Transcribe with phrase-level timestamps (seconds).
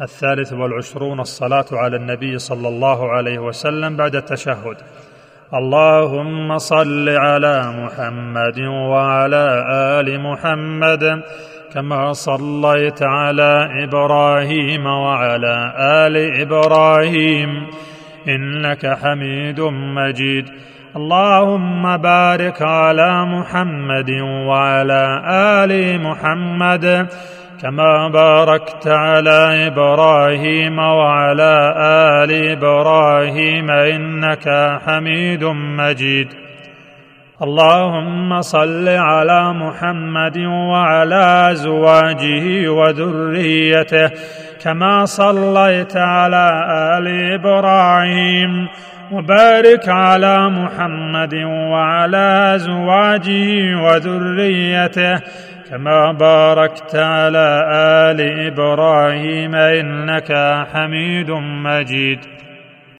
[0.00, 4.76] الثالث والعشرون الصلاة على النبي صلى الله عليه وسلم بعد التشهد.
[5.54, 11.22] اللهم صل على محمد وعلى آل محمد
[11.72, 17.66] كما صليت على إبراهيم وعلى آل إبراهيم
[18.28, 19.60] إنك حميد
[19.96, 20.46] مجيد.
[20.96, 24.10] اللهم بارك على محمد
[24.48, 27.08] وعلى آل محمد
[27.62, 31.74] كما باركت على إبراهيم وعلى
[32.22, 36.28] آل إبراهيم إنك حميد مجيد.
[37.42, 44.10] اللهم صل على محمد وعلى أزواجه وذريته
[44.64, 46.66] كما صليت على
[46.98, 48.68] آل إبراهيم.
[49.12, 55.20] وبارك على محمد وعلى أزواجه وذريته
[55.70, 60.32] كما باركت على آل إبراهيم إنك
[60.72, 61.30] حميد
[61.64, 62.18] مجيد.